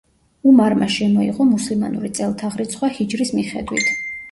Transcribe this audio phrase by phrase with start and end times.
[0.51, 3.97] უმარმა შემოიღო მუსლიმანური წელთაღრიცხვა ჰიჯრის მიხედვით.